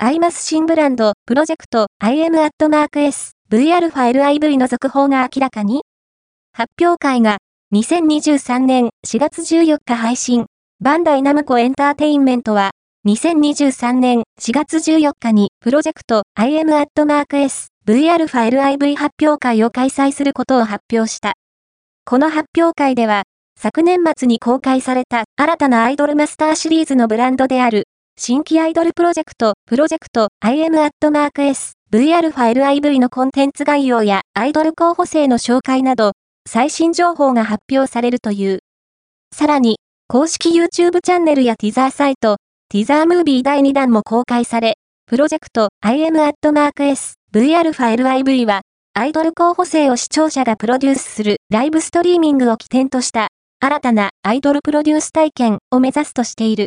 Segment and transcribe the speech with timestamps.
[0.00, 5.82] アイマス新ブランド、プロジェクト、IM@S、VRLIV の続報が明らかに
[6.52, 7.38] 発表会が、
[7.74, 10.46] 2023年4月14日配信、
[10.78, 12.70] バンダイナムコエンターテインメントは、
[13.08, 21.32] 2023年4月14日にプロジェクト IM@S VRLIV 発表会を開催することを発表した。
[22.04, 23.24] この発表会では、
[23.58, 27.88] 昨年末に公開された新たなアイドルマスターシリーズのブランドである
[28.20, 38.58] 新規アイドルプロジェクト、プロジェクト、IM@S、VRLIV のコンテンツ概要やアイドル候補生の紹介など、最新情報が発表されるという。
[39.32, 39.76] さらに、
[40.08, 42.38] 公式 YouTube チャンネルやティザーサイト、
[42.70, 48.62] ティザームービー第2弾も公開され、プロジェクト、IM@S、VRLIV は、
[48.94, 53.28] アイドル候補生を視聴者がプロデュースするライブストリーミングを起点とした、
[53.60, 56.66] 新たなアイドルプロデュース体験を目指すとしている。